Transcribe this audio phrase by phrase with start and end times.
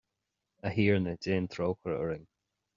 [0.65, 2.27] A Thiarna déan trócaire orainn.